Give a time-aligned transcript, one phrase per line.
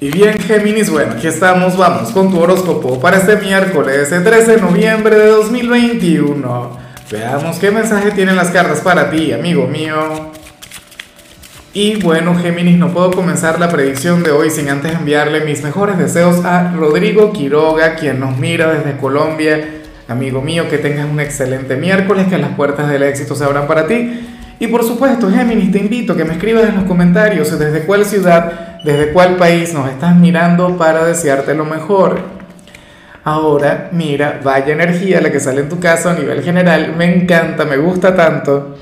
[0.00, 4.52] Y bien, Géminis, bueno, aquí estamos, vamos con tu horóscopo para este miércoles, el 13
[4.52, 6.78] de noviembre de 2021.
[7.10, 10.30] Veamos qué mensaje tienen las cartas para ti, amigo mío.
[11.72, 15.98] Y bueno, Géminis, no puedo comenzar la predicción de hoy sin antes enviarle mis mejores
[15.98, 19.68] deseos a Rodrigo Quiroga, quien nos mira desde Colombia.
[20.06, 23.88] Amigo mío, que tengas un excelente miércoles, que las puertas del éxito se abran para
[23.88, 24.37] ti.
[24.60, 28.04] Y por supuesto, Géminis, te invito a que me escribas en los comentarios desde cuál
[28.04, 32.20] ciudad, desde cuál país nos estás mirando para desearte lo mejor.
[33.22, 36.94] Ahora, mira, vaya energía la que sale en tu caso a nivel general.
[36.96, 38.76] Me encanta, me gusta tanto.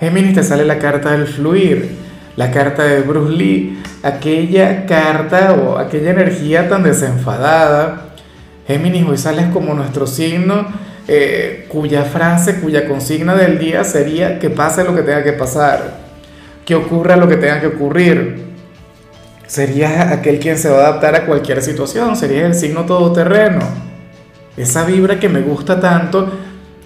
[0.00, 1.90] Géminis te sale la carta del fluir,
[2.36, 8.04] la carta de Bruce Lee, aquella carta o aquella energía tan desenfadada.
[8.66, 10.66] Géminis, hoy sales como nuestro signo
[11.10, 15.94] eh, cuya frase, cuya consigna del día sería que pase lo que tenga que pasar,
[16.66, 18.46] que ocurra lo que tenga que ocurrir.
[19.46, 23.60] Sería aquel quien se va a adaptar a cualquier situación, sería el signo todoterreno.
[24.58, 26.30] Esa vibra que me gusta tanto,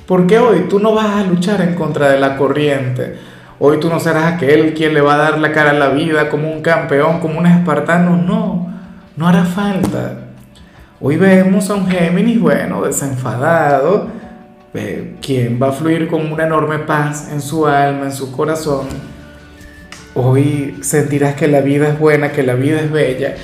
[0.07, 3.17] porque hoy tú no vas a luchar en contra de la corriente.
[3.59, 6.29] Hoy tú no serás aquel quien le va a dar la cara a la vida
[6.29, 8.17] como un campeón, como un espartano.
[8.17, 8.73] No,
[9.17, 10.22] no hará falta.
[11.05, 14.07] Hoy vemos a un Géminis, bueno, desenfadado,
[15.21, 18.87] quien va a fluir con una enorme paz en su alma, en su corazón.
[20.15, 23.35] Hoy sentirás que la vida es buena, que la vida es bella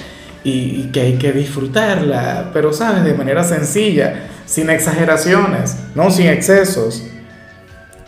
[0.45, 6.29] y, y que hay que disfrutarla, pero sabes, de manera sencilla, sin exageraciones, no sin
[6.29, 7.09] excesos.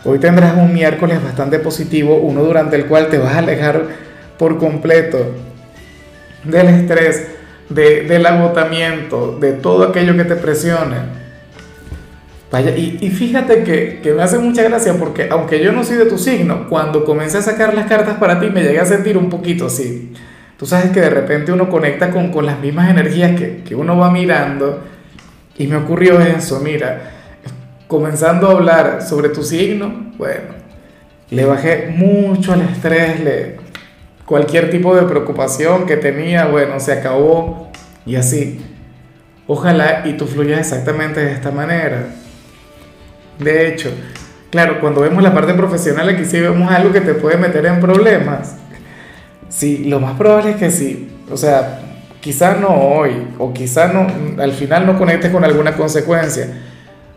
[0.05, 3.83] Hoy tendrás un miércoles bastante positivo, uno durante el cual te vas a alejar
[4.39, 5.19] por completo
[6.45, 7.40] del estrés,
[7.71, 10.97] de, del agotamiento, de todo aquello que te presione.
[12.53, 15.97] Vaya, y, y fíjate que, que, me hace mucha gracia porque aunque yo no soy
[15.97, 19.17] de tu signo, cuando comencé a sacar las cartas para ti me llegué a sentir
[19.17, 20.13] un poquito así.
[20.59, 23.97] Tú sabes que de repente uno conecta con, con las mismas energías que, que uno
[23.97, 24.83] va mirando
[25.57, 27.13] y me ocurrió eso, mira,
[27.87, 30.55] comenzando a hablar sobre tu signo, bueno,
[31.31, 33.60] le bajé mucho el estrés, le,
[34.31, 37.69] Cualquier tipo de preocupación que tenía, bueno, se acabó
[38.07, 38.65] y así.
[39.49, 42.15] Ojalá y tú fluyas exactamente de esta manera.
[43.41, 43.91] De hecho,
[44.49, 47.81] claro, cuando vemos la parte profesional aquí sí vemos algo que te puede meter en
[47.81, 48.55] problemas.
[49.49, 51.11] Sí, lo más probable es que sí.
[51.29, 51.81] O sea,
[52.21, 54.07] quizá no hoy, o quizá no,
[54.41, 56.47] al final no conectes con alguna consecuencia.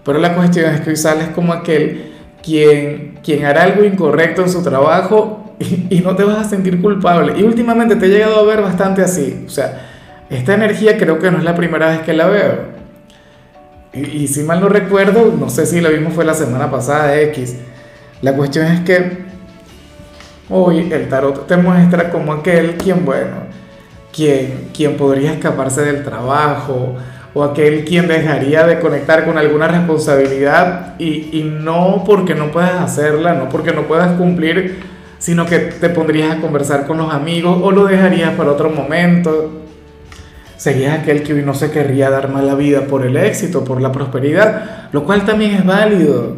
[0.04, 4.50] Pero la cuestión es que hoy sales como aquel quien, quien hará algo incorrecto en
[4.50, 5.43] su trabajo
[5.90, 7.34] y, no te vas a sentir culpable.
[7.38, 9.44] Y últimamente te he llegado a ver bastante así.
[9.46, 9.82] O sea,
[10.30, 12.74] esta energía creo que no es la primera vez que la veo.
[13.94, 17.56] Y, si mal no recuerdo, no sé si la vimos fue la semana pasada, X.
[18.22, 19.24] La cuestión es que
[20.50, 23.36] hoy el tarot te muestra como aquel quien, bueno,
[24.12, 26.96] quien, quien podría escaparse del trabajo
[27.36, 32.82] o aquel quien dejaría de conectar con alguna responsabilidad y, y no porque no puedas
[32.82, 34.93] hacerla, no porque no puedas cumplir
[35.24, 39.54] sino que te pondrías a conversar con los amigos o lo dejarías para otro momento.
[40.58, 43.82] Serías aquel que hoy no se querría dar más la vida por el éxito, por
[43.82, 46.36] la prosperidad, lo cual también es válido.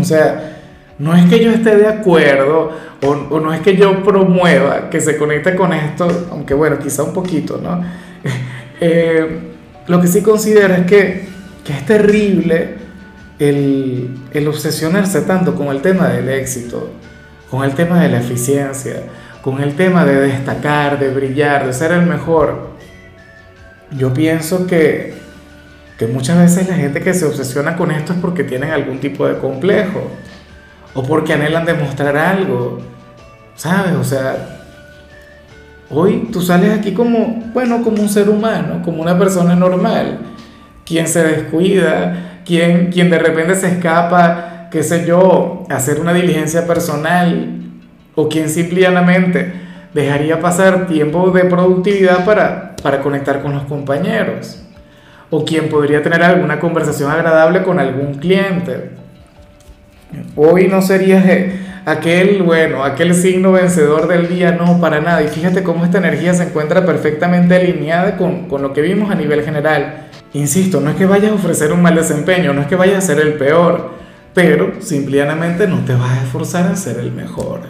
[0.00, 0.60] O sea,
[1.00, 2.70] no es que yo esté de acuerdo
[3.02, 7.02] o, o no es que yo promueva que se conecte con esto, aunque bueno, quizá
[7.02, 7.82] un poquito, ¿no?
[8.80, 9.40] Eh,
[9.88, 11.26] lo que sí considero es que,
[11.64, 12.76] que es terrible
[13.40, 16.88] el, el obsesionarse tanto con el tema del éxito
[17.50, 19.04] con el tema de la eficiencia,
[19.42, 22.70] con el tema de destacar, de brillar, de ser el mejor.
[23.90, 25.14] Yo pienso que,
[25.98, 29.26] que muchas veces la gente que se obsesiona con esto es porque tienen algún tipo
[29.26, 30.02] de complejo
[30.94, 32.80] o porque anhelan demostrar algo,
[33.54, 33.94] ¿sabes?
[33.94, 34.60] O sea,
[35.88, 40.18] hoy tú sales aquí como, bueno, como un ser humano, como una persona normal,
[40.84, 46.66] quien se descuida, quien, quien de repente se escapa qué sé yo, hacer una diligencia
[46.66, 47.60] personal
[48.14, 49.52] o quien simplemente
[49.94, 54.62] dejaría pasar tiempo de productividad para, para conectar con los compañeros
[55.30, 58.90] o quien podría tener alguna conversación agradable con algún cliente.
[60.36, 61.22] Hoy no sería
[61.84, 65.22] aquel, bueno, aquel signo vencedor del día, no, para nada.
[65.22, 69.14] Y fíjate cómo esta energía se encuentra perfectamente alineada con, con lo que vimos a
[69.14, 70.06] nivel general.
[70.32, 73.06] Insisto, no es que vayas a ofrecer un mal desempeño, no es que vayas a
[73.06, 73.92] ser el peor,
[74.34, 77.60] pero simplemente no te vas a esforzar en ser el mejor.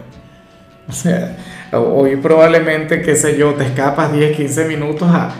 [0.89, 1.37] O sea,
[1.73, 5.33] hoy probablemente, qué sé yo, te escapas 10, 15 minutos a,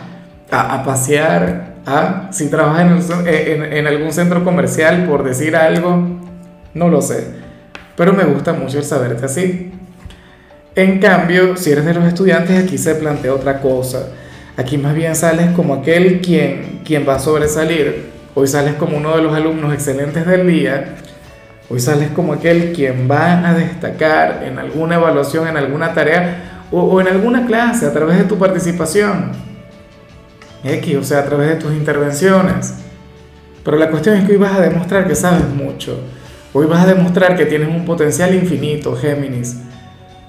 [0.51, 6.19] a, pasear, a, si trabajas en, en, en, algún centro comercial, por decir algo,
[6.73, 7.27] no lo sé,
[7.95, 9.71] pero me gusta mucho el saberte así.
[10.75, 14.07] En cambio, si eres de los estudiantes, aquí se plantea otra cosa.
[14.55, 18.09] Aquí más bien sales como aquel quien, quien va a sobresalir.
[18.35, 20.95] Hoy sales como uno de los alumnos excelentes del día.
[21.69, 26.81] Hoy sales como aquel quien va a destacar en alguna evaluación, en alguna tarea o,
[26.81, 29.31] o en alguna clase a través de tu participación.
[30.63, 32.73] X, o sea, a través de tus intervenciones.
[33.63, 35.99] Pero la cuestión es que hoy vas a demostrar que sabes mucho.
[36.53, 39.57] Hoy vas a demostrar que tienes un potencial infinito, Géminis.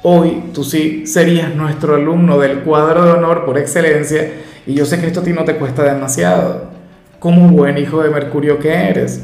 [0.02, 4.30] Hoy tú sí serías nuestro alumno del cuadro de honor por excelencia
[4.66, 6.70] y yo sé que esto a ti no te cuesta demasiado.
[7.18, 9.22] Como buen hijo de Mercurio que eres.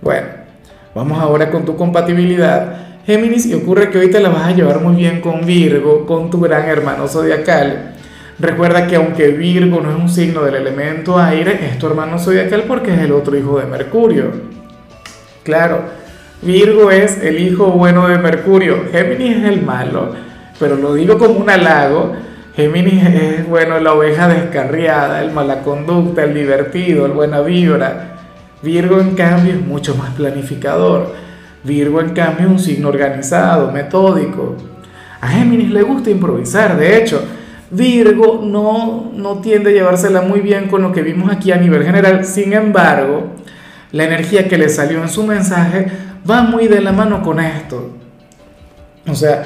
[0.00, 0.28] Bueno,
[0.94, 2.76] vamos ahora con tu compatibilidad.
[3.06, 6.30] Géminis, y ocurre que hoy te la vas a llevar muy bien con Virgo, con
[6.30, 7.94] tu gran hermano zodiacal.
[8.38, 12.64] Recuerda que aunque Virgo no es un signo del elemento aire, es tu hermano zodiacal
[12.66, 14.32] porque es el otro hijo de Mercurio.
[15.42, 15.82] Claro,
[16.42, 20.14] Virgo es el hijo bueno de Mercurio, Géminis es el malo,
[20.58, 22.12] pero lo digo como un halago.
[22.56, 28.19] Géminis es, bueno, la oveja descarriada, el mala conducta, el divertido, el buena vibra.
[28.62, 31.14] Virgo, en cambio, es mucho más planificador.
[31.64, 34.56] Virgo, en cambio, es un signo organizado, metódico.
[35.20, 37.22] A Géminis le gusta improvisar, de hecho,
[37.70, 41.84] Virgo no, no tiende a llevársela muy bien con lo que vimos aquí a nivel
[41.84, 43.34] general, sin embargo,
[43.92, 45.86] la energía que le salió en su mensaje
[46.28, 47.90] va muy de la mano con esto.
[49.06, 49.44] O sea,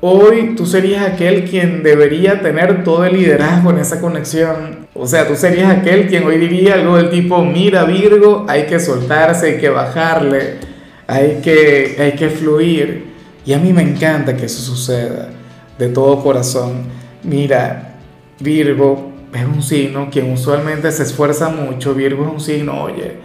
[0.00, 4.86] hoy tú serías aquel quien debería tener todo el liderazgo en esa conexión.
[4.94, 8.80] O sea, tú serías aquel quien hoy diría algo del tipo, mira Virgo, hay que
[8.80, 10.56] soltarse, hay que bajarle,
[11.06, 13.10] hay que, hay que fluir.
[13.44, 15.28] Y a mí me encanta que eso suceda
[15.78, 16.84] de todo corazón.
[17.22, 17.94] Mira,
[18.38, 21.94] Virgo es un signo quien usualmente se esfuerza mucho.
[21.94, 23.16] Virgo es un signo, oye,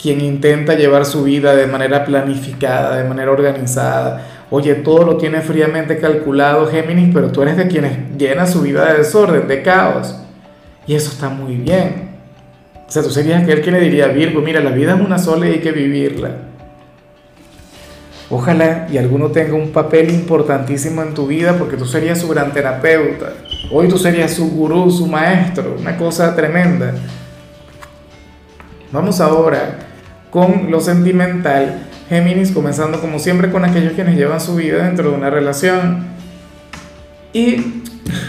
[0.00, 4.37] quien intenta llevar su vida de manera planificada, de manera organizada.
[4.50, 8.92] Oye, todo lo tiene fríamente calculado Géminis, pero tú eres de quienes llena su vida
[8.92, 10.14] de desorden, de caos.
[10.86, 12.08] Y eso está muy bien.
[12.86, 15.18] O sea, tú serías aquel que le diría a Virgo, mira, la vida es una
[15.18, 16.30] sola y hay que vivirla.
[18.30, 22.52] Ojalá y alguno tenga un papel importantísimo en tu vida porque tú serías su gran
[22.52, 23.32] terapeuta.
[23.70, 26.94] Hoy tú serías su gurú, su maestro, una cosa tremenda.
[28.92, 29.78] Vamos ahora
[30.30, 31.87] con lo sentimental.
[32.08, 36.06] Géminis comenzando como siempre con aquellos quienes llevan su vida dentro de una relación.
[37.32, 37.82] Y,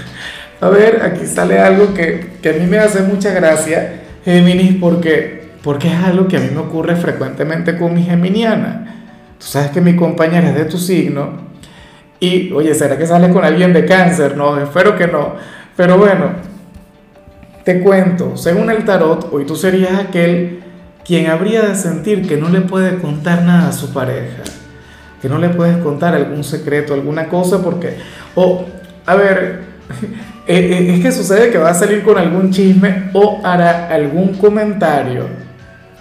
[0.62, 5.50] a ver, aquí sale algo que, que a mí me hace mucha gracia, Géminis, porque,
[5.64, 9.06] porque es algo que a mí me ocurre frecuentemente con mi geminiana.
[9.40, 11.50] Tú sabes que mi compañera es de tu signo.
[12.20, 14.36] Y, oye, ¿será que sale con alguien de cáncer?
[14.36, 15.36] No, espero que no.
[15.78, 16.32] Pero bueno,
[17.64, 20.60] te cuento, según el tarot, hoy tú serías aquel
[21.10, 24.44] quien habría de sentir que no le puede contar nada a su pareja,
[25.20, 27.96] que no le puedes contar algún secreto, alguna cosa, porque,
[28.36, 28.64] o,
[29.08, 29.62] a ver,
[30.48, 34.36] eh, eh, es que sucede que va a salir con algún chisme o hará algún
[34.36, 35.24] comentario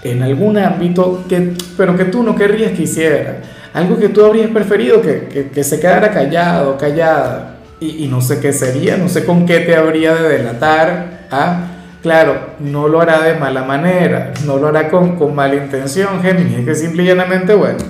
[0.03, 3.41] en algún ámbito, que, pero que tú no querrías que hiciera,
[3.73, 8.41] algo que tú habrías preferido que, que, se quedara callado, callada, y, y, no sé
[8.41, 11.78] qué sería, no sé con qué te habría de delatar, ¿ah?
[12.09, 16.61] Claro, no lo hará de mala manera, no lo hará con, con mala intención, Géminis,
[16.61, 17.81] es que simple y llanamente, bueno,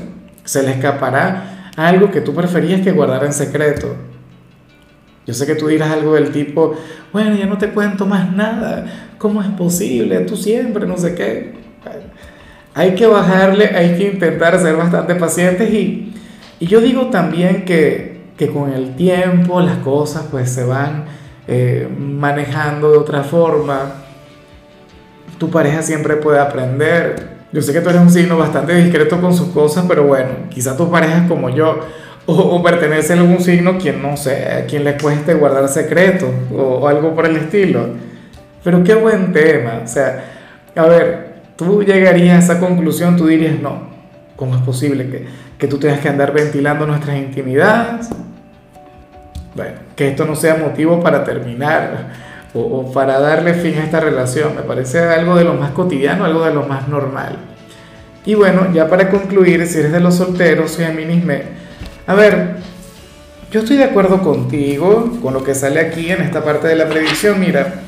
[0.43, 3.95] se le escapará algo que tú preferías que guardara en secreto.
[5.25, 6.75] Yo sé que tú dirás algo del tipo,
[7.13, 8.87] bueno, ya no te cuento más nada,
[9.19, 10.19] ¿cómo es posible?
[10.23, 11.55] Tú siempre, no sé qué.
[12.75, 16.13] Hay que bajarle, hay que intentar ser bastante pacientes y,
[16.59, 21.05] y yo digo también que, que con el tiempo las cosas pues se van
[21.47, 24.08] eh, manejando de otra forma.
[25.39, 27.39] Tu pareja siempre puede aprender.
[27.53, 30.77] Yo sé que tú eres un signo bastante discreto con sus cosas, pero bueno, quizá
[30.77, 31.81] tu pareja es como yo,
[32.27, 36.87] o, pertenece a algún signo quien no sé, a quien le cueste guardar secretos o,
[36.87, 37.89] algo por el estilo.
[38.63, 39.81] Pero qué buen tema.
[39.85, 40.25] O sea,
[40.77, 43.89] a ver, tú llegarías a esa conclusión, tú dirías, no,
[44.37, 45.27] ¿cómo es posible que,
[45.57, 48.11] que tú tengas que andar ventilando nuestras intimidades?
[49.59, 52.28] bueno, que esto no sea motivo para terminar
[52.59, 54.55] o, para darle fin a esta relación.
[54.57, 57.37] Me parece algo de lo más cotidiano, algo de lo más normal.
[58.25, 61.43] Y bueno, ya para concluir, si eres de los solteros, Géminis, me...
[62.07, 62.57] A ver,
[63.51, 66.89] yo estoy de acuerdo contigo con lo que sale aquí en esta parte de la
[66.89, 67.41] predicción.
[67.41, 67.81] Mira,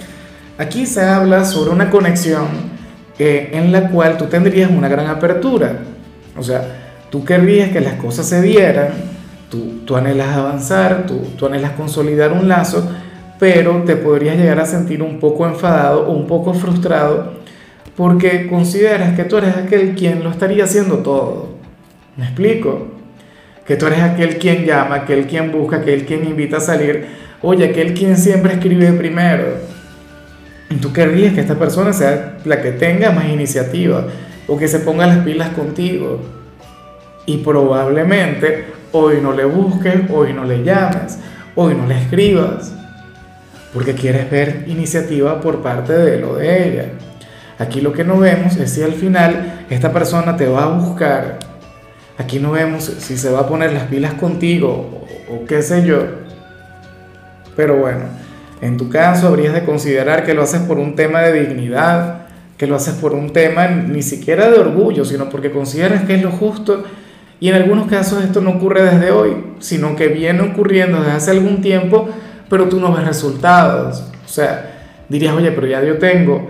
[0.58, 2.46] aquí se habla sobre una conexión
[3.18, 5.78] eh, en la cual tú tendrías una gran apertura.
[6.36, 6.62] O sea,
[7.10, 12.32] tú querrías que las cosas se dieran Tú, tú anhelas avanzar, tú, tú anhelas consolidar
[12.32, 12.88] un lazo,
[13.40, 17.40] pero te podrías llegar a sentir un poco enfadado o un poco frustrado
[17.96, 21.48] porque consideras que tú eres aquel quien lo estaría haciendo todo.
[22.16, 23.00] ¿Me explico?
[23.70, 27.06] que tú eres aquel quien llama, aquel quien busca, aquel quien invita a salir,
[27.40, 29.44] oye, aquel quien siempre escribe primero.
[30.82, 34.08] Tú querrías que esta persona sea la que tenga más iniciativa
[34.48, 36.18] o que se ponga las pilas contigo.
[37.26, 41.20] Y probablemente hoy no le busques, hoy no le llames,
[41.54, 42.74] hoy no le escribas,
[43.72, 46.84] porque quieres ver iniciativa por parte de él o de ella.
[47.58, 51.38] Aquí lo que no vemos es si al final esta persona te va a buscar.
[52.16, 56.04] Aquí no vemos si se va a poner las pilas contigo o, qué sé yo.
[57.56, 58.04] Pero bueno,
[58.60, 62.66] en tu caso habrías de considerar que lo haces por un tema de dignidad, que
[62.66, 66.30] lo haces por un tema ni siquiera de orgullo, sino porque consideras que es lo
[66.30, 66.84] justo.
[67.40, 71.30] Y en algunos casos esto no ocurre desde hoy, sino que viene ocurriendo desde hace
[71.30, 72.08] algún tiempo,
[72.50, 74.02] pero tú no ves resultados.
[74.22, 76.48] O sea, dirías, oye, pero ya yo tengo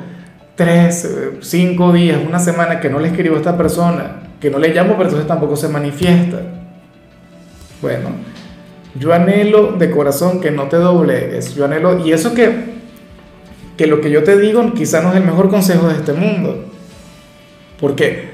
[0.57, 4.59] tres, eh, cinco días, una semana que no le escribo a esta persona, que no
[4.59, 6.41] le llamo, pero entonces tampoco se manifiesta.
[7.81, 8.11] Bueno,
[8.95, 12.81] yo anhelo de corazón que no te doblegues, yo anhelo, y eso que,
[13.77, 16.65] que lo que yo te digo quizá no es el mejor consejo de este mundo,
[17.79, 18.31] porque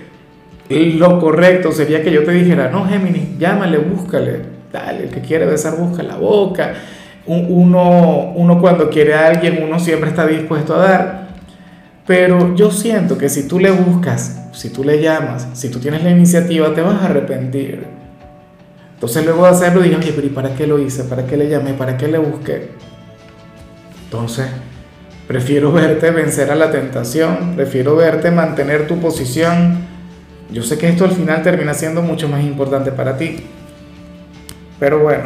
[0.68, 4.40] lo correcto sería que yo te dijera, no, Géminis, llámale, búscale,
[4.73, 6.75] dale, el que quiere besar busca la boca,
[7.26, 11.28] uno, uno cuando quiere a alguien, uno siempre está dispuesto a dar,
[12.06, 16.04] pero yo siento que si tú le buscas, si tú le llamas, si tú tienes
[16.04, 17.85] la iniciativa, te vas a arrepentir.
[18.95, 21.04] Entonces luego de hacerlo digas, oye, pero ¿y para qué lo hice?
[21.04, 21.75] ¿Para qué le llamé?
[21.75, 22.71] ¿Para qué le busqué?
[24.04, 24.47] Entonces,
[25.26, 29.85] prefiero verte vencer a la tentación, prefiero verte mantener tu posición.
[30.50, 33.37] Yo sé que esto al final termina siendo mucho más importante para ti.
[34.78, 35.25] Pero bueno,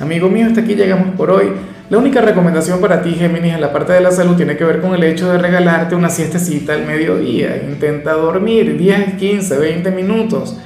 [0.00, 1.52] amigo mío, hasta aquí llegamos por hoy.
[1.90, 4.80] La única recomendación para ti, Géminis, en la parte de la salud tiene que ver
[4.80, 7.56] con el hecho de regalarte una siestecita al mediodía.
[7.68, 10.56] Intenta dormir 10, 15, 20 minutos.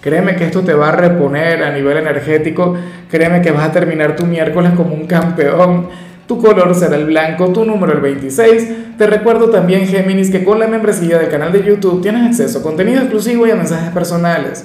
[0.00, 2.76] Créeme que esto te va a reponer a nivel energético.
[3.10, 5.88] Créeme que vas a terminar tu miércoles como un campeón.
[6.28, 8.96] Tu color será el blanco, tu número el 26.
[8.96, 12.62] Te recuerdo también, Géminis, que con la membresía del canal de YouTube tienes acceso a
[12.62, 14.64] contenido exclusivo y a mensajes personales.